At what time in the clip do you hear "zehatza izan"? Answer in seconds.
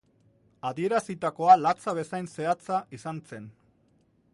2.39-3.23